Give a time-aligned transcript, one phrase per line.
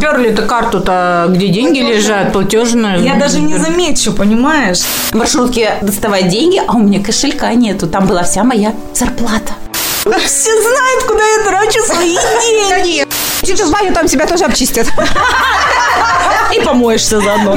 [0.00, 3.02] Перли эту карту-то, где деньги лежат, платежную.
[3.02, 4.80] Я даже не замечу, понимаешь?
[5.10, 7.86] В маршрутке доставать деньги, а у меня кошелька нету.
[7.86, 9.52] Там была вся моя зарплата.
[10.24, 13.06] Все знают, куда я трачу свои деньги.
[13.42, 14.86] Сейчас в баню там тебя тоже обчистят.
[16.54, 17.56] И помоешься заодно.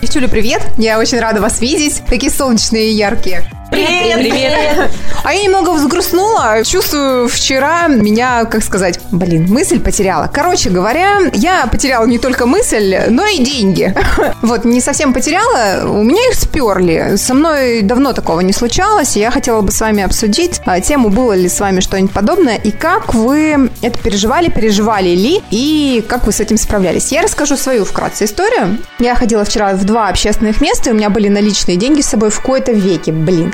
[0.00, 0.62] Девчуля, привет.
[0.78, 2.02] Я очень рада вас видеть.
[2.08, 3.44] Такие солнечные и яркие.
[3.76, 4.90] Привет, привет.
[5.22, 6.64] А я немного взгрустнула.
[6.64, 10.30] Чувствую, вчера меня, как сказать, блин, мысль потеряла.
[10.32, 13.94] Короче говоря, я потеряла не только мысль, но и деньги.
[14.42, 17.16] Вот, не совсем потеряла, у меня их сперли.
[17.16, 19.16] Со мной давно такого не случалось.
[19.16, 22.56] и Я хотела бы с вами обсудить а, тему, было ли с вами что-нибудь подобное,
[22.56, 27.10] и как вы это переживали, переживали ли, и как вы с этим справлялись.
[27.10, 28.78] Я расскажу свою вкратце историю.
[29.00, 32.30] Я ходила вчера в два общественных места, и у меня были наличные деньги с собой
[32.30, 33.52] в кои-то веке, блин.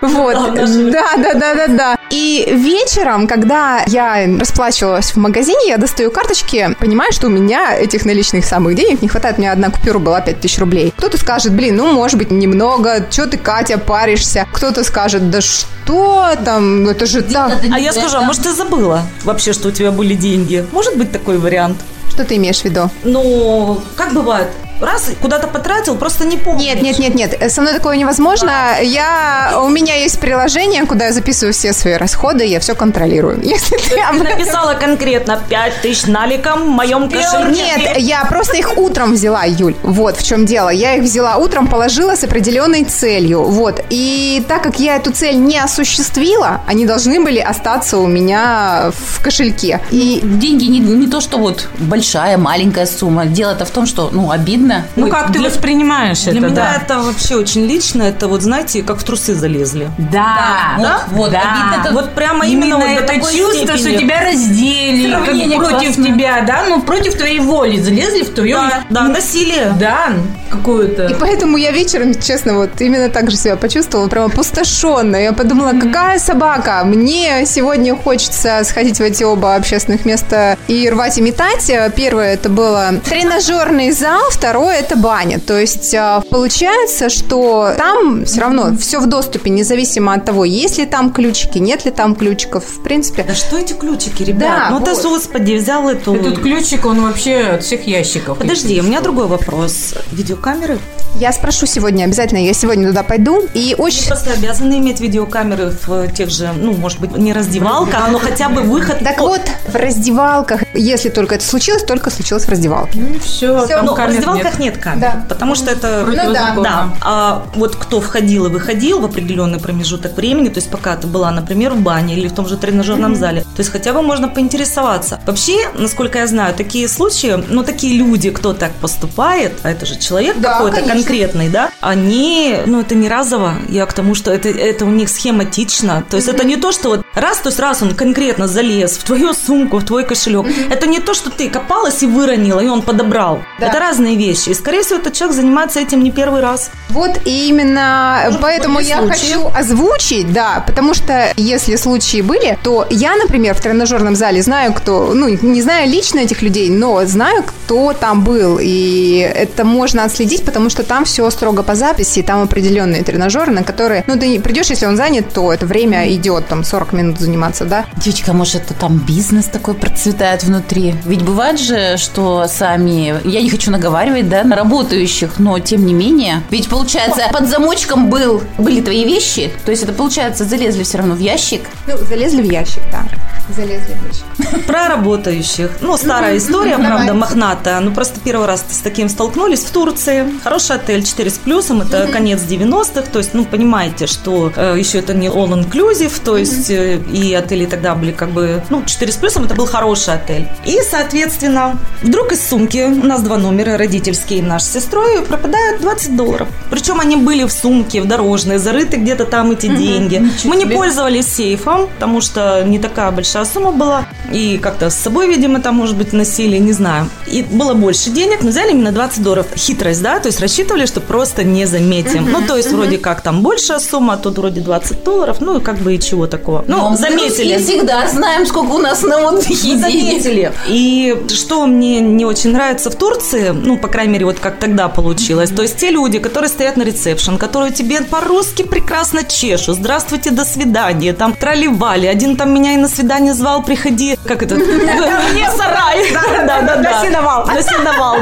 [0.00, 0.34] Вот.
[0.54, 1.98] Да, да, да, да, да.
[2.10, 8.04] И вечером, когда я расплачивалась в магазине, я достаю карточки, понимаю, что у меня этих
[8.04, 9.38] наличных самых денег не хватает.
[9.38, 10.94] У меня одна купюра была 5000 рублей.
[10.96, 13.04] Кто-то скажет, блин, ну, может быть, немного.
[13.10, 14.46] Что ты, Катя, паришься?
[14.52, 17.60] Кто-то скажет, да что там, это же так.
[17.70, 20.64] А я скажу, а может, ты забыла вообще, что у тебя были деньги?
[20.72, 21.78] Может быть такой вариант?
[22.10, 22.90] Что ты имеешь в виду?
[23.02, 24.48] Ну, как бывает?
[24.84, 26.62] Раз куда-то потратил, просто не помню.
[26.64, 27.52] Нет, нет, нет, нет.
[27.52, 28.52] Со мной такое невозможно.
[28.82, 33.40] Я, у меня есть приложение, куда я записываю все свои расходы, я все контролирую.
[33.42, 37.62] Если ты об этом- Написала конкретно 5 тысяч наликом в моем кошельке.
[37.62, 39.74] Нет, я просто их утром взяла, Юль.
[39.82, 40.68] Вот в чем дело.
[40.70, 43.42] Я их взяла утром, положила с определенной целью.
[43.44, 43.80] Вот.
[43.90, 49.22] И так как я эту цель не осуществила, они должны были остаться у меня в
[49.22, 49.80] кошельке.
[49.90, 53.26] И Деньги не, не то, что вот большая, маленькая сумма.
[53.26, 54.73] Дело-то в том, что, ну, обидно.
[54.96, 56.74] Ну, Ой, как ты для- воспринимаешь Для это, меня да?
[56.82, 58.02] это вообще очень лично.
[58.02, 59.88] Это вот, знаете, как в трусы залезли.
[59.98, 61.02] Да, Да?
[61.08, 61.40] вот, вот, Да.
[61.74, 61.92] обидно.
[62.00, 63.76] Вот прямо именно, Именно вот это чувство, степени.
[63.76, 66.06] что тебя раздели, Сравнение как против классное.
[66.06, 69.72] тебя, да, ну против твоей воли залезли в твою, Да, да, насилие.
[69.78, 70.08] да,
[70.50, 71.06] какую-то.
[71.06, 75.16] И поэтому я вечером, честно, вот именно так же себя почувствовала, прямо опустошенно.
[75.16, 76.82] Я подумала, какая собака?
[76.84, 81.70] Мне сегодня хочется сходить в эти оба общественных места и рвать и метать.
[81.96, 85.40] Первое это было тренажерный зал, второе это баня.
[85.40, 90.78] То есть а, получается, что там все равно все в доступе, независимо от того, есть
[90.78, 92.64] ли там ключики, нет ли там ключиков.
[92.64, 94.40] В принципе, Да что эти ключики, ребят?
[94.40, 95.02] Да, ну ты, вот.
[95.02, 96.14] господи, взял эту...
[96.14, 98.38] Этот ключик, он вообще от всех ящиков.
[98.38, 99.94] Подожди, у меня другой вопрос.
[100.12, 100.78] Видеокамеры?
[101.16, 103.42] я спрошу сегодня обязательно, я сегодня туда пойду.
[103.54, 104.06] И очень...
[104.06, 108.62] Просто обязаны иметь видеокамеры в тех же, ну, может быть, не раздевалках, но хотя бы
[108.62, 108.98] выход.
[109.00, 112.98] Так вот, в раздевалках, если только это случилось, только случилось в раздевалке.
[112.98, 113.98] Ну, все, Всё, там Но в
[114.44, 114.78] раздевалках нет.
[114.78, 115.24] камер, Да.
[115.28, 116.04] потому что это...
[116.06, 116.54] Ну да.
[116.62, 121.06] Да, а вот кто входил и выходил в определенный промежуток времени, то есть пока ты
[121.06, 124.28] была, например, в бане или в том же тренажерном зале, то есть хотя бы можно
[124.28, 125.20] поинтересоваться.
[125.26, 129.96] Вообще, насколько я знаю, такие случаи, ну, такие люди, кто так поступает, а это же
[129.98, 130.94] человек Да, какой-то конечно.
[130.94, 135.08] конкретный, да, они, ну, это не разово, я к тому, что это, это у них
[135.08, 138.96] схематично, то есть это не то, что вот раз, то есть раз он конкретно залез
[138.96, 142.66] в твою сумку, в твой кошелек, это не то, что ты копалась и выронила, и
[142.68, 143.42] он подобрал.
[143.60, 143.66] Да.
[143.68, 144.33] Это разные вещи.
[144.48, 146.70] И, скорее всего, этот человек занимается этим не первый раз.
[146.90, 149.12] Вот и именно Может, поэтому я случаи?
[149.12, 154.72] хочу озвучить, да, потому что если случаи были, то я, например, в тренажерном зале знаю,
[154.72, 160.04] кто, ну, не знаю лично этих людей, но знаю, кто там был, и это можно
[160.04, 164.28] отследить, потому что там все строго по записи, там определенные тренажеры, на которые, ну, ты
[164.28, 167.86] не придешь, если он занят, то это время идет, там, 40 минут заниматься, да?
[167.96, 170.94] Девочка, может, это там бизнес такой процветает внутри?
[171.04, 175.94] Ведь бывает же, что сами, я не хочу наговаривать, да, на работающих, но тем не
[175.94, 180.98] менее, ведь получается, под замочком был, были твои вещи, то есть это получается, залезли все
[180.98, 181.62] равно в ящик.
[181.86, 183.04] Ну, залезли в ящик, да.
[183.48, 184.66] Залезли в ящик.
[184.66, 185.70] Про работающих.
[185.80, 187.80] Ну, старая история, правда, мохнатая.
[187.80, 190.26] Ну, просто первый раз с таким столкнулись в Турции.
[190.42, 193.02] Хороший отель 4 с плюсом, это конец 90-х.
[193.12, 197.34] То есть, ну, понимаете, что э, еще это не all inclusive, то есть э, и
[197.34, 200.48] отели тогда были как бы, ну, 4 с плюсом, это был хороший отель.
[200.64, 205.80] И, соответственно, вдруг из сумки, у нас два номера, родительские и наш с сестрой, пропадают
[205.80, 206.48] 20 долларов.
[206.70, 210.22] Причем они были в сумке, в дорожной, зарыты где-то там эти деньги.
[210.44, 214.06] Мы не пользовались сейфом, потому что не такая большая сумма была.
[214.32, 217.08] И как-то с собой, видимо, там, может быть, носили, не знаю.
[217.26, 219.46] И было больше денег, но взяли именно 20 долларов.
[219.56, 220.18] Хитрость, да?
[220.18, 222.30] То есть рассчитывали, что просто не заметим.
[222.30, 225.38] Ну, то есть вроде как там большая сумма, а тут вроде 20 долларов.
[225.40, 226.64] Ну, и как бы и чего такого.
[226.66, 227.54] Ну, мы заметили.
[227.54, 230.22] русские всегда знаем, сколько у нас на отдыхе Мы денег.
[230.22, 230.52] заметили.
[230.68, 234.88] И что мне не очень нравится в Турции, ну, по крайней мере, вот как тогда
[234.88, 240.30] получилось, то есть те люди, которые стоят на ресепшн, которые тебе по-русски прекрасно чешут, здравствуйте,
[240.30, 244.56] до свидания, там тролливали, один там меня и на свидание звал, приходи, как это?
[245.56, 246.12] Сарай.
[246.12, 247.00] Да, да, да.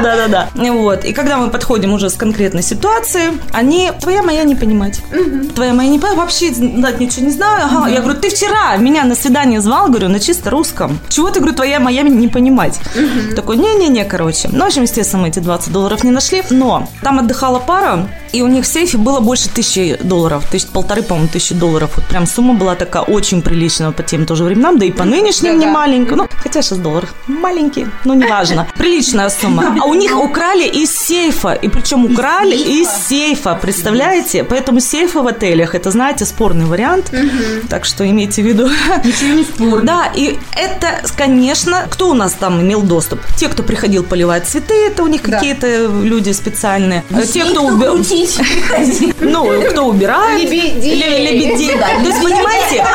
[0.01, 0.71] Да, да, да.
[0.73, 1.05] Вот.
[1.05, 5.01] И когда мы подходим уже с конкретной ситуации, они, твоя моя не понимать.
[5.55, 7.67] Твоя моя не понимать, вообще ничего не знаю.
[7.89, 10.99] Я говорю, ты вчера меня на свидание звал, говорю, на чисто русском.
[11.09, 12.79] Чего ты, говорю, твоя моя не понимать?
[13.35, 14.49] Такой, не-не-не, короче.
[14.51, 18.41] Ну, в общем, естественно, мы эти 20 долларов не нашли, но там отдыхала пара, и
[18.41, 21.91] у них в сейфе было больше тысячи долларов, тысяч, полторы, по-моему, тысячи долларов.
[21.95, 25.59] Вот прям сумма была такая очень приличная по тем тоже временам, да и по нынешним
[25.59, 26.15] не маленькая.
[26.15, 28.67] Ну, хотя сейчас доллар маленький, но неважно.
[28.75, 29.77] Приличная сумма.
[29.79, 34.43] А у них украли из сейфа, и причем украли из сейфа, представляете?
[34.43, 37.11] Поэтому сейфы в отелях, это, знаете, спорный вариант.
[37.69, 38.67] Так что имейте в виду.
[39.03, 39.81] Ничего не спорно.
[39.83, 43.19] Да, и это, конечно, кто у нас там имел доступ?
[43.37, 47.03] Те, кто приходил поливать цветы, это у них какие-то люди специальные.
[47.31, 47.61] Те, кто
[49.19, 50.41] Ну, кто убирает.
[50.41, 50.95] Лебедей.
[50.95, 51.75] Ле- лебедей.
[51.77, 52.85] Да, То есть, понимаете,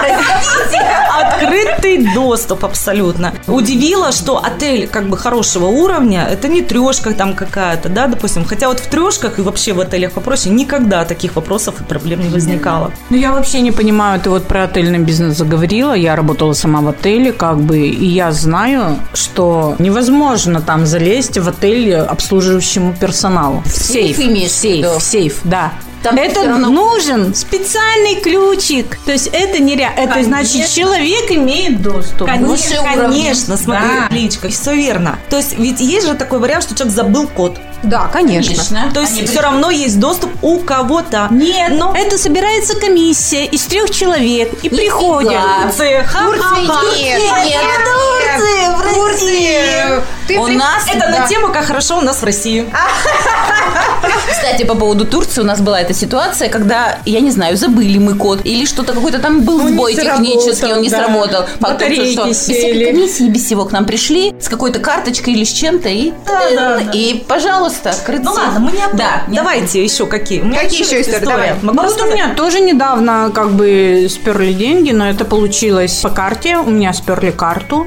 [1.42, 3.32] открытый доступ абсолютно.
[3.46, 8.44] Удивило, что отель как бы хорошего уровня, это не трешка там какая-то, да, допустим.
[8.44, 12.28] Хотя вот в трешках и вообще в отелях попроще никогда таких вопросов и проблем не
[12.28, 12.92] возникало.
[13.10, 15.94] Ну, я вообще не понимаю, ты вот про отельный бизнес заговорила.
[15.94, 21.48] Я работала сама в отеле, как бы, и я знаю, что невозможно там залезть в
[21.48, 23.62] отель обслуживающему персоналу.
[23.64, 24.28] В сейф сейф.
[24.28, 25.72] имеешь сейф, сейф, да.
[26.02, 28.98] Там это равно- нужен специальный ключик.
[29.04, 29.98] То есть это нереально.
[29.98, 32.28] Это значит, человек имеет доступ.
[32.30, 33.08] Выше уровня.
[33.08, 34.14] конечно, смотри, Да.
[34.14, 35.18] личка, все верно.
[35.28, 37.58] То есть ведь есть же такой вариант, что человек забыл код.
[37.82, 38.54] Да, конечно.
[38.54, 38.90] Конечно.
[38.92, 41.28] То есть Они все равно есть доступ у кого-то.
[41.30, 45.40] Нет, но это собирается комиссия из трех человек и приходят.
[45.62, 46.60] Турция, ха-ха-ха.
[46.96, 47.60] Нет, Нет.
[47.84, 50.17] Турция, в России.
[50.28, 51.20] Ты У при- нас Это Да.
[51.20, 52.66] на тему, как хорошо у нас в России.
[54.30, 58.14] Кстати, по поводу Турции у нас была эта ситуация, когда, я не знаю, забыли мы
[58.14, 60.98] код, или что-то какой-то там был Он сбой технический, сработал, он не да.
[61.04, 61.46] сработал.
[61.60, 62.84] Батарейки что без всякой сели.
[62.86, 66.90] комиссии, без всего к нам пришли, с какой-то карточкой или с чем-то, и, да, да.
[66.92, 69.32] и пожалуйста, открыть Ну ладно, мы не об Да, этом.
[69.32, 70.40] не об Давайте еще какие.
[70.40, 71.24] Какие еще истории?
[71.24, 71.54] Давай.
[71.62, 76.58] Ну, вот у меня тоже недавно как бы сперли деньги, но это получилось по карте.
[76.58, 77.86] У меня сперли карту.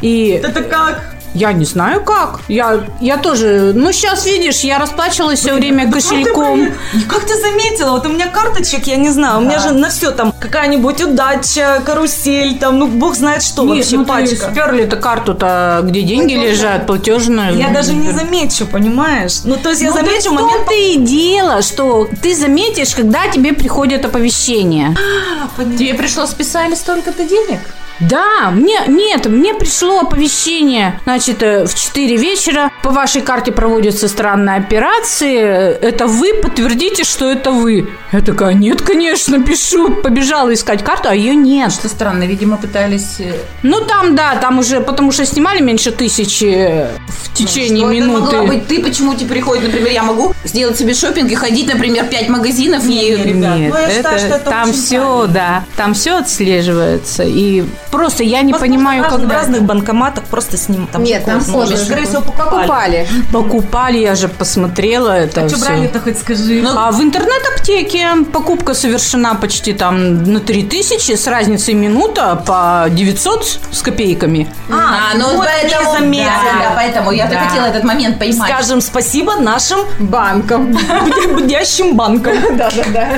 [0.00, 1.09] И Это как?
[1.34, 2.40] Я не знаю как.
[2.48, 3.72] Я, я тоже...
[3.74, 6.66] Ну, сейчас, видишь, я расплачивалась все время кошельком.
[6.94, 7.92] И Как ты заметила?
[7.92, 11.82] Вот у меня карточек, я не знаю, у меня же на все там какая-нибудь удача,
[11.84, 14.50] карусель, там, ну, бог знает что Нет, вообще, ну, ты пачка.
[14.50, 17.56] сперли-то карту-то, где деньги лежат, платежную.
[17.56, 19.40] Я даже не замечу, понимаешь?
[19.44, 20.52] Ну, то есть я Ну, замечу в момент...
[20.52, 24.96] том-то и дело, что ты заметишь, когда тебе приходит оповещение.
[25.78, 27.60] Тебе пришло списали столько-то денег?
[28.00, 34.08] Да, мне нет, мне пришло оповещение, значит, э, в 4 вечера по вашей карте проводятся
[34.08, 35.38] странные операции.
[35.38, 37.88] Это вы подтвердите, что это вы.
[38.12, 39.90] Я такая, нет, конечно, пишу.
[40.02, 41.72] Побежала искать карту, а ее нет.
[41.72, 43.16] Что странно, видимо, пытались...
[43.20, 47.94] э, Ну там, да, там уже, потому что снимали меньше тысячи в течение Что это
[48.06, 48.20] минуты.
[48.36, 52.06] могла быть ты, почему тебе приходит, например, я могу сделать себе шопинг и ходить, например,
[52.06, 53.16] 5 магазинов и...
[53.16, 55.26] ребят, Нет, ну, я считаю, это, что это там все, правильно.
[55.28, 57.22] да, там все отслеживается.
[57.24, 61.24] И просто я не Возможно, понимаю, когда в разных банкоматах просто с ним там Нет,
[61.24, 63.06] там Скорее всего, покупали.
[63.32, 63.98] покупали.
[63.98, 65.66] я же посмотрела это А что всё.
[65.66, 66.60] брали-то хоть скажи?
[66.62, 73.58] Ну, А в интернет-аптеке покупка совершена почти там на 3000 с разницей минута по 900
[73.72, 74.48] с копейками.
[74.70, 75.92] А, ну вот поэтому...
[75.92, 76.30] не заметила.
[76.52, 77.40] Да, да, поэтому я Да.
[77.40, 78.50] хотела этот момент поймать.
[78.52, 79.80] Скажем спасибо нашим
[80.34, 80.76] Банком.
[81.32, 82.34] будящим банкам.
[82.56, 83.08] Да-да-да.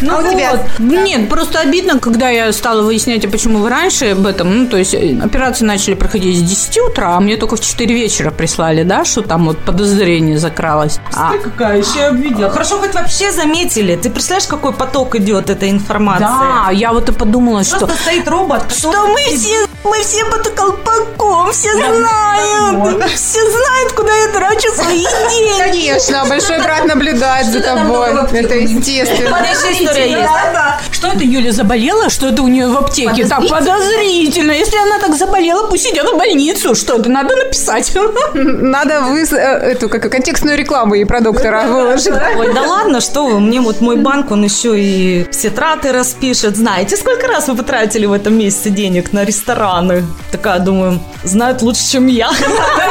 [0.00, 0.52] Ну А у тебя?
[0.52, 0.78] вот.
[0.78, 4.76] Нет, просто обидно, когда я стала выяснять, а почему вы раньше об этом, ну, то
[4.76, 8.82] есть э, операции начали проходить с 10 утра, а мне только в 4 вечера прислали,
[8.82, 10.98] да, что там вот подозрение закралось.
[11.14, 12.50] А, какая еще обидела.
[12.50, 13.96] Хорошо, хоть вообще заметили.
[13.96, 16.24] Ты представляешь, какой поток идет этой информации?
[16.24, 17.78] да, я вот и подумала, что...
[17.86, 24.14] Просто стоит робот, Что мы все, мы все под колпаком, все знают, все знают, куда
[24.14, 25.58] я трачу свои деньги.
[25.58, 28.10] Конечно, большой брат наблюдает за тобой.
[28.32, 29.30] Это естественно.
[29.30, 30.28] Вот еще история есть.
[30.92, 32.10] Что это Юля заболела?
[32.10, 33.26] Что это у нее в аптеке?
[33.26, 34.52] Так Подозрительно.
[34.52, 36.74] Если она так заболела, пусть идет в больницу.
[36.74, 37.92] Что это надо написать?
[38.34, 39.34] Надо вы э,
[39.72, 42.14] эту как контекстную рекламу ей про доктора выложить.
[42.36, 46.56] Ой, да ладно, что вы, мне вот мой банк, он еще и все траты распишет.
[46.56, 49.24] Знаете, сколько раз вы потратили в этом месяце денег на
[49.78, 50.04] рестораны?
[50.30, 52.30] Такая, думаю, знают лучше, чем я.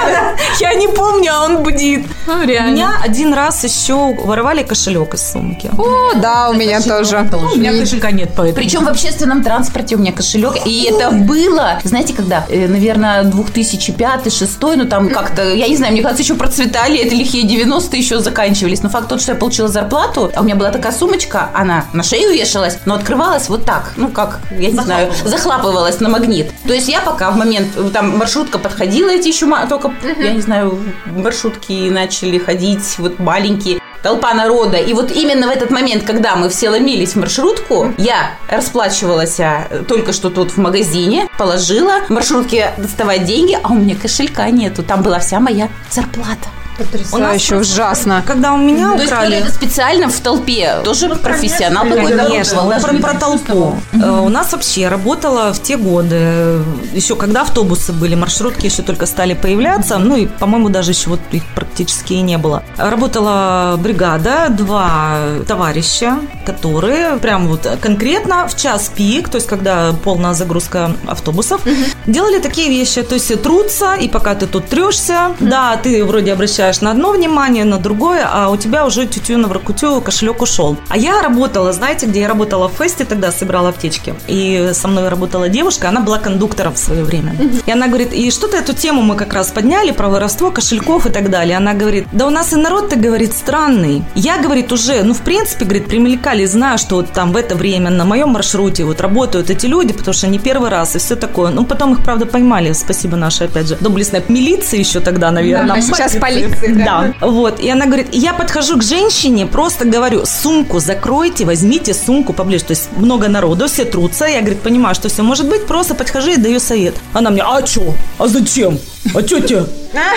[0.60, 2.08] Я не помню, а он бдит.
[2.26, 2.72] Ну, У реально.
[2.72, 5.70] меня один раз еще воровали кошелек из сумки.
[5.78, 7.28] О, да, у меня тоже.
[7.32, 8.56] Ну, У меня кошелька нет, поэтому.
[8.56, 10.54] Причем в общественном транспорте у меня кошелек.
[10.66, 16.02] И это было, знаете, когда, Э, наверное, 2005-2006, ну там как-то, я не знаю, мне
[16.02, 18.84] кажется, еще процветали, это лихие 90-е еще заканчивались.
[18.84, 22.04] Но факт тот, что я получила зарплату, а у меня была такая сумочка, она на
[22.04, 26.52] шею вешалась, но открывалась вот так, ну как, я не знаю, захлапывалась на магнит.
[26.68, 30.78] То есть я пока в момент, там маршрутка подходила, эти еще только, я не знаю,
[31.06, 34.78] маршрутки начали ходить, вот маленькие, толпа народа.
[34.78, 39.68] И вот именно в этот момент, когда мы все ломились в маршрутку, я расплачивалась а,
[39.88, 44.84] только что тут в магазине, положила маршрутке доставать деньги, а у меня кошелька нету.
[44.84, 46.50] Там была вся моя зарплата.
[46.78, 48.24] Потрясающе, ужасно.
[48.26, 49.38] Когда у меня То есть украли...
[49.38, 53.00] это специально в толпе, тоже профессионал такой Конечно, дорогой.
[53.02, 53.76] про, про толпу.
[53.94, 56.62] Э, У нас вообще работала в те годы,
[56.94, 61.20] еще когда автобусы были, маршрутки еще только стали появляться, ну и, по-моему, даже еще вот
[61.32, 62.64] их практически и не было.
[62.78, 70.34] Работала бригада, два товарища, которые прям вот конкретно в час пик, то есть когда полная
[70.34, 71.62] загрузка автобусов,
[72.06, 76.34] делали такие вещи, то есть трутся, и пока ты тут трешься, да, ты вроде
[76.68, 80.78] обращаешь на одно внимание, на другое, а у тебя уже тютю на воркутю кошелек ушел.
[80.90, 84.14] А я работала, знаете, где я работала в фесте, тогда собирала аптечки.
[84.28, 87.36] И со мной работала девушка, она была кондуктором в свое время.
[87.66, 91.10] И она говорит, и что-то эту тему мы как раз подняли, про воровство кошельков и
[91.10, 91.58] так далее.
[91.58, 94.04] Она говорит, да у нас и народ-то, говорит, странный.
[94.16, 97.90] Я, говорит, уже, ну, в принципе, говорит, примелькали, знаю, что вот там в это время
[97.90, 101.52] на моем маршруте вот работают эти люди, потому что они первый раз и все такое.
[101.52, 105.78] Ну, потом их, правда, поймали, спасибо нашей, опять же, доблестной милиции еще тогда, наверное.
[105.78, 106.57] А сейчас полиция.
[106.62, 107.14] Да.
[107.22, 107.60] Вот.
[107.60, 112.66] И она говорит, я подхожу к женщине, просто говорю, сумку закройте, возьмите сумку поближе.
[112.66, 114.26] То есть много народу, все трутся.
[114.26, 116.96] Я, говорит, понимаю, что все может быть, просто подхожу и даю совет.
[117.14, 117.94] Она мне, а что?
[118.18, 118.80] А зачем?
[119.14, 119.64] А тебе?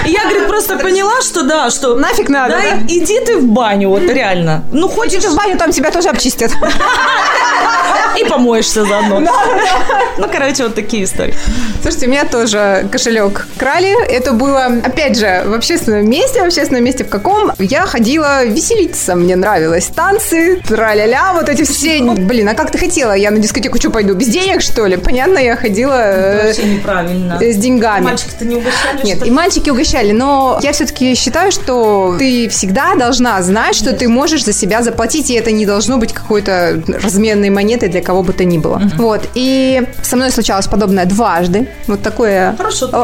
[0.06, 1.94] И я, говорит, просто поняла, что да, что...
[1.94, 2.76] Нафиг надо, Да, да?
[2.88, 4.64] иди ты в баню, вот реально.
[4.72, 5.22] Ну, хочешь...
[5.24, 6.52] В баню, там тебя тоже обчистят.
[8.18, 9.20] И помоешься заодно.
[10.18, 11.34] Ну, короче, вот такие истории.
[11.80, 13.94] Слушайте, у меня тоже кошелек крали.
[14.10, 16.42] Это было, опять же, в общественном месте.
[16.42, 17.52] В общественном месте в каком?
[17.58, 19.14] Я ходила веселиться.
[19.14, 19.86] Мне нравилось.
[19.94, 22.02] Танцы, тра-ля-ля, вот эти все.
[22.02, 23.12] Блин, а как ты хотела?
[23.12, 24.14] Я на дискотеку что, пойду?
[24.14, 24.96] Без денег, что ли?
[24.96, 27.38] Понятно, я ходила э, Вообще неправильно.
[27.40, 28.04] с деньгами.
[28.04, 32.94] Мальчики-то не угощали, Нет, что и мальчики угощали, но я все-таки считаю, что ты всегда
[32.94, 37.50] должна знать, что ты можешь за себя заплатить, и это не должно быть какой-то разменной
[37.50, 38.80] монетой для кого бы то ни было.
[38.96, 39.28] Вот.
[39.34, 41.68] И со мной случалось подобное дважды.
[41.86, 42.54] Вот такое...
[42.56, 42.96] Хорошо, ты.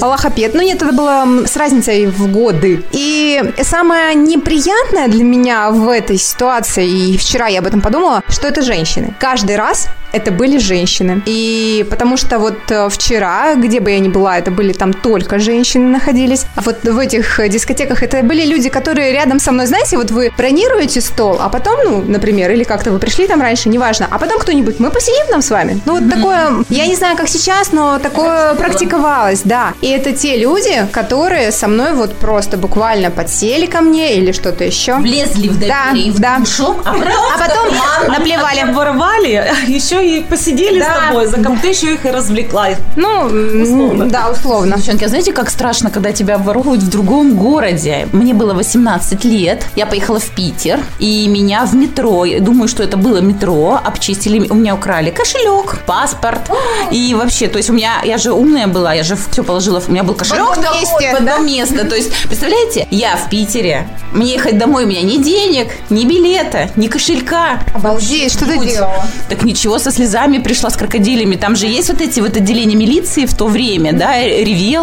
[0.00, 0.54] Аллахапет.
[0.54, 2.82] Ну нет, это было с разницей в годы.
[2.92, 8.48] И самое неприятное для меня в этой ситуации, и вчера я об этом подумала, что
[8.48, 9.14] это женщины.
[9.18, 11.22] Каждый раз это были женщины.
[11.26, 15.38] И потому что вот э, вчера, где бы я ни была, это были там только
[15.38, 16.46] женщины находились.
[16.56, 20.10] А вот в этих э, дискотеках это были люди, которые рядом со мной, знаете, вот
[20.10, 24.18] вы бронируете стол, а потом, ну, например, или как-то вы пришли там раньше, неважно, а
[24.18, 25.80] потом кто-нибудь, мы посидим там с вами.
[25.86, 29.72] Ну, вот такое, я не знаю, как сейчас, но такое практиковалось, да.
[29.80, 34.64] И это те люди, которые со мной вот просто буквально подсели ко мне или что-то
[34.64, 34.96] еще.
[34.96, 36.38] Влезли в Да, доверие, в да.
[36.38, 38.60] душок, а потом, А потом наплевали.
[38.60, 40.94] Оборвали, еще и посидели Да.
[40.94, 42.68] с тобой, за ком ты еще их и развлекла.
[42.96, 43.24] Ну,
[43.62, 44.06] Условно.
[44.06, 44.76] да, условно.
[44.92, 48.08] Девчонки, а знаете, как страшно, когда тебя воруют в другом городе?
[48.12, 52.98] Мне было 18 лет, я поехала в Питер, и меня в метро, думаю, что это
[52.98, 56.42] было метро, обчистили, у меня украли кошелек, паспорт,
[56.90, 59.88] и вообще, то есть у меня, я же умная была, я же все положила, в-
[59.88, 63.30] у меня был кошелек одном такой, месте, в одном месте, то есть, представляете, я в
[63.30, 68.58] Питере, мне ехать домой, у меня ни денег, ни билета, ни кошелька, Обалдеть, что ты
[68.58, 69.06] делала?
[69.30, 71.36] так ничего, со слезами пришла с крокодилями.
[71.36, 74.18] Там же есть вот эти вот отделения милиции в то время, да,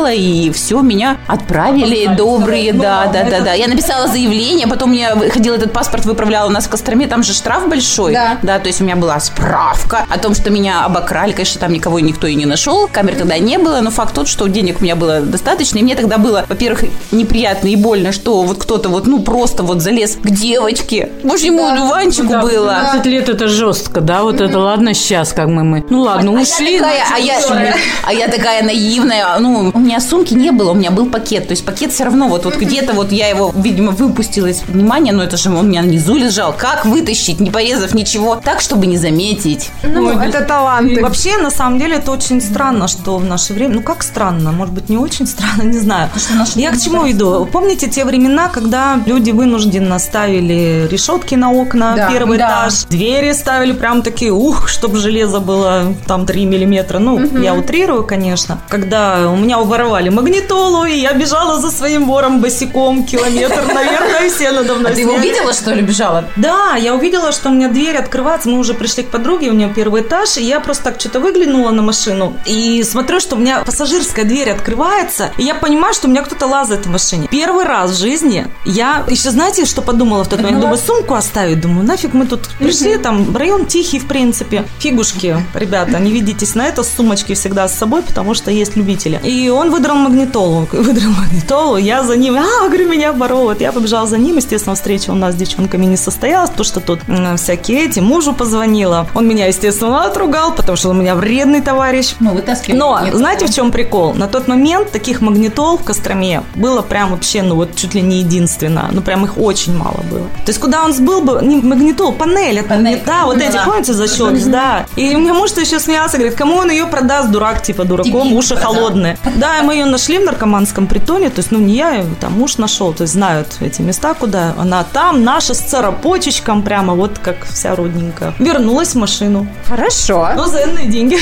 [0.08, 3.54] ревела, и все, меня отправили добрые, да, да, да, да.
[3.54, 7.34] Я написала заявление, потом мне ходил этот паспорт, выправляла у нас в Костроме, там же
[7.34, 8.14] штраф большой.
[8.14, 8.38] Да.
[8.42, 11.32] Да, то есть у меня была справка о том, что меня обокрали.
[11.32, 12.88] Конечно, там никого и никто и не нашел.
[12.88, 15.80] Камер тогда не было, но факт тот, что денег у меня было достаточно.
[15.80, 19.82] И мне тогда было, во-первых, неприятно и больно, что вот кто-то вот, ну, просто вот
[19.82, 21.10] залез к девочке.
[21.24, 22.76] Может, ему дуванчику Да, было.
[22.82, 25.86] 15 лет это жестко, да, вот это ладно сейчас, как мы мы.
[25.90, 26.74] Ну ладно, ушли.
[26.74, 27.76] Я такая, а, я,
[28.06, 29.38] а я такая наивная.
[29.40, 31.48] Ну, у меня сумки не было, у меня был пакет.
[31.48, 35.12] То есть пакет все равно вот, вот где-то вот я его, видимо, выпустила из внимания,
[35.12, 36.54] но это же он у меня внизу лежал.
[36.56, 39.72] Как вытащить, не порезав ничего, так, чтобы не заметить?
[39.84, 41.02] Ну, это таланты.
[41.02, 43.76] Вообще, на самом деле, это очень странно, что в наше время...
[43.76, 44.52] Ну, как странно?
[44.52, 46.10] Может быть, не очень странно, не знаю.
[46.56, 47.48] Я к чему иду?
[47.52, 52.46] Помните те времена, когда люди вынужденно ставили решетки на окна, Да, первый да.
[52.46, 57.00] этаж, двери ставили прям такие, ух, чтобы железо было там 3 миллиметра.
[57.00, 58.60] Ну, я утрирую, конечно.
[58.70, 64.52] Когда у меня воровали магнитолу, и я бежала за своим вором босиком километр, наверное, все
[64.52, 66.26] надо мной А ты его увидела, что ли, бежала?
[66.36, 68.50] Да, я увидела, что у меня дверь открывается.
[68.50, 71.72] Мы уже пришли к подруге, у нее первый этаж, и я просто так что-то выглянула
[71.72, 76.12] на машину и смотрю, что у меня пассажирская дверь открывается, и я понимаю, что у
[76.12, 77.28] меня кто-то лазает в машине.
[77.32, 80.60] Первый раз в жизни я еще, знаете, что подумала в тот момент?
[80.60, 81.62] Думаю, сумку оставить.
[81.62, 84.66] Думаю, нафиг мы тут пришли, там район тихий, в принципе.
[84.80, 89.22] Фигушки, ребята, не ведитесь на это, сумочки всегда с собой, потому что есть любители.
[89.24, 90.68] И он выдрал магнитолу.
[90.72, 93.62] Выдрал магнитолу, я за ним, а, говорю, меня воруют.
[93.62, 97.00] Я побежала за ним, естественно, встреча у нас с девчонками не состоялась, потому что тут
[97.38, 99.08] всякие эти, мужу позвонила.
[99.16, 102.16] Он меня, естественно, отругал, потому что он у меня вредный товарищ.
[102.20, 102.78] Ну, вытаскивай.
[102.78, 104.14] Но, знаете, в чем прикол?
[104.14, 108.20] На тот момент таких магнитол в Костроме было прям вообще, ну вот чуть ли не
[108.20, 108.90] единственно.
[108.92, 110.24] Ну, прям их очень мало было.
[110.46, 112.96] То есть, куда он сбыл бы, не магнитол, панель от Панель.
[112.96, 114.86] магнит- Да, вот Ну эти, помните, защелки, да.
[114.96, 118.56] И у меня муж еще смеялся, говорит, кому он ее продаст, дурак, типа, дураком, уши
[118.56, 119.18] холодные.
[119.38, 122.58] Да, и мы ее нашли в наркоманском притоне, то есть, ну, не я, там муж
[122.58, 127.46] нашел, то есть, знают эти места, куда она там, наша с царапочечком прямо, вот как
[127.46, 128.34] вся родненькая.
[128.40, 129.48] Вернулась в машину.
[129.66, 130.30] Хорошо.
[130.36, 131.18] Но за энные деньги.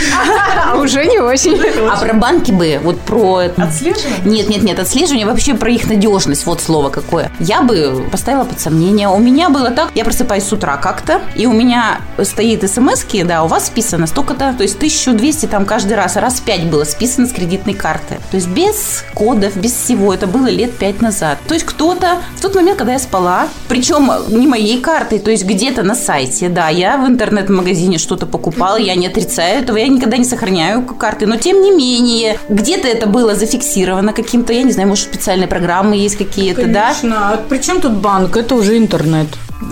[0.71, 1.57] А уже не очень.
[1.87, 3.43] А про банки бы, вот про...
[3.57, 4.19] Отслеживание?
[4.25, 7.31] Нет, нет, нет, отслеживание вообще про их надежность, вот слово какое.
[7.39, 9.07] Я бы поставила под сомнение.
[9.07, 13.43] У меня было так, я просыпаюсь с утра как-то, и у меня стоит смс да,
[13.43, 17.31] у вас списано столько-то, то есть 1200 там каждый раз, раз пять было списано с
[17.31, 18.17] кредитной карты.
[18.31, 21.37] То есть без кодов, без всего, это было лет пять назад.
[21.47, 25.45] То есть кто-то в тот момент, когда я спала, причем не моей картой, то есть
[25.45, 30.17] где-то на сайте, да, я в интернет-магазине что-то покупала, я не отрицаю этого, я никогда
[30.17, 34.89] не сохраняю карты, но тем не менее, где-то это было зафиксировано каким-то, я не знаю,
[34.89, 36.87] может, специальные программы есть какие-то, да?
[36.87, 37.29] Конечно.
[37.31, 38.35] А при чем тут банк?
[38.37, 39.27] Это уже интернет.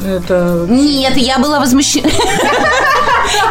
[0.06, 0.66] Это...
[0.70, 2.10] Нет, я была возмущена.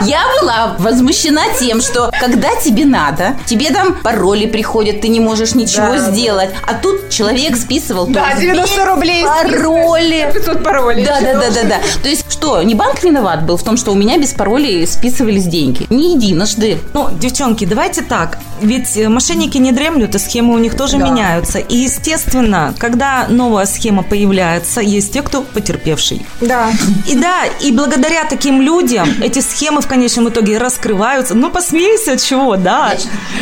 [0.03, 5.55] Я была возмущена тем, что когда тебе надо, тебе там пароли приходят, ты не можешь
[5.55, 6.51] ничего сделать.
[6.67, 9.25] А тут человек списывал Да, то есть 90 без рублей.
[9.25, 10.31] Пароли.
[10.35, 11.05] 500 паролей.
[11.05, 11.77] Да, да, да, да, да.
[12.03, 15.45] То есть что, не банк виноват был в том, что у меня без паролей списывались
[15.45, 15.87] деньги?
[15.91, 16.79] Не единожды.
[16.93, 18.39] Ну, девчонки, давайте так.
[18.61, 21.05] Ведь э, мошенники не дремлют, и схемы у них тоже Да.
[21.09, 21.59] меняются.
[21.59, 26.24] И, естественно, когда новая схема появляется, есть те, кто потерпевший.
[26.41, 26.71] Да.
[27.07, 31.35] И да, и благодаря таким людям эти схемы в конечном итоге раскрываются.
[31.35, 32.95] Ну, посмейся, от чего, да.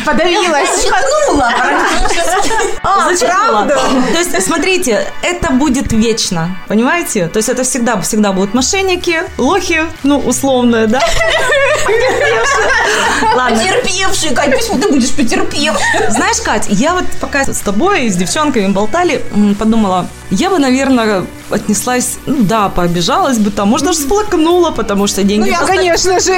[0.05, 0.85] Подавилась.
[0.85, 1.51] Чихнула
[2.83, 3.69] А, Зачем?
[3.69, 7.29] То есть, смотрите, это будет вечно, понимаете?
[7.29, 11.01] То есть это всегда, всегда будут мошенники, лохи, ну, условно, да?
[13.35, 15.75] Ладно, Потерпевший, Кать, почему ты будешь потерпев?
[16.09, 19.25] Знаешь, Кать, я вот пока с тобой и с девчонками болтали,
[19.59, 25.23] подумала, я бы, наверное, отнеслась, ну да, пообижалась бы там, может, даже сплакнула, потому что
[25.23, 25.51] деньги...
[25.51, 26.35] Ну, я, конечно же,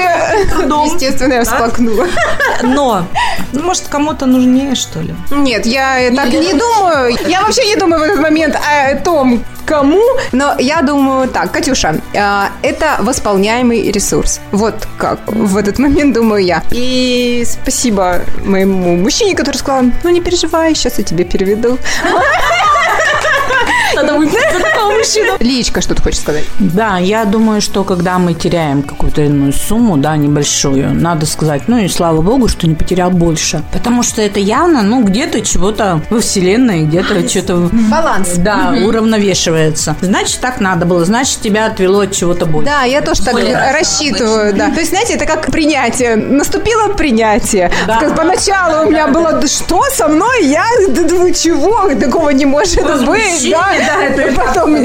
[0.50, 0.86] трудом.
[0.86, 1.50] естественно, я Да?
[1.50, 2.06] всплакнула.
[2.62, 3.06] Но,
[3.52, 5.14] ну, может, кому-то нужнее, что ли?
[5.30, 7.16] Нет, я так не думаю.
[7.26, 10.02] Я вообще не думаю в этот момент о том, кому.
[10.32, 14.40] Но я думаю так, Катюша, а, это восполняемый ресурс.
[14.52, 16.62] Вот как в этот момент думаю я.
[16.70, 21.78] И спасибо моему мужчине, который сказал, ну не переживай, сейчас я тебе переведу.
[23.94, 24.34] Надо выпить
[25.04, 25.36] мужчину.
[25.40, 26.44] Личка что-то хочет сказать.
[26.58, 31.78] Да, я думаю, что когда мы теряем какую-то иную сумму, да, небольшую, надо сказать, ну
[31.78, 33.62] и слава богу, что не потерял больше.
[33.72, 37.68] Потому что это явно, ну, где-то чего-то во вселенной, где-то что-то...
[37.72, 38.34] Баланс.
[38.36, 39.96] Да, уравновешивается.
[40.00, 41.04] Значит, так надо было.
[41.04, 42.70] Значит, тебя отвело от чего-то больше.
[42.70, 44.70] Да, я тоже так Более рассчитываю, да.
[44.70, 46.16] То есть, знаете, это как принятие.
[46.16, 47.70] Наступило принятие.
[47.86, 48.00] Да.
[48.16, 50.46] Поначалу у меня было, да что со мной?
[50.46, 51.88] Я, да вы чего?
[51.94, 53.68] Такого не может быть, да.
[53.78, 54.76] да, это- потом,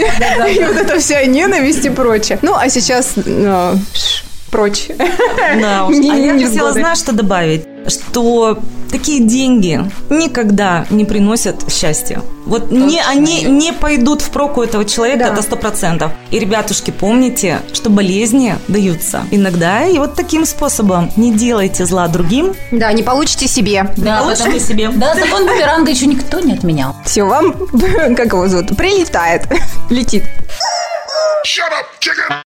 [0.50, 2.40] и вот это вся ненависть и прочее.
[2.42, 3.80] Ну, а сейчас, ну,
[4.52, 4.88] прочь.
[4.98, 7.64] Да, а я хотела, знаешь, что добавить?
[7.90, 8.60] Что
[8.92, 12.22] такие деньги никогда не приносят счастья.
[12.46, 15.34] Вот не, они не пойдут в проку этого человека, Да.
[15.34, 16.12] это сто процентов.
[16.32, 22.56] И, ребятушки, помните, что болезни даются иногда, и вот таким способом не делайте зла другим,
[22.72, 23.92] Да, не получите себе.
[23.98, 24.90] Да, Получите потому- себе.
[24.96, 26.96] Да, закон бумеранга еще никто не отменял.
[27.06, 27.54] Все, вам,
[28.16, 29.44] как его зовут, прилетает,
[29.90, 30.24] летит.
[31.46, 32.42] Shut up, chicken!